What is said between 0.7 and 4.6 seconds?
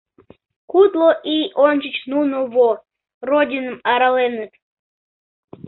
Кудло ий ончыч нуно во, Родиным араленыт.